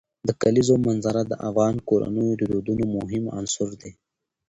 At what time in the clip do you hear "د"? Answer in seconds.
0.27-0.29, 1.27-1.33, 2.39-2.43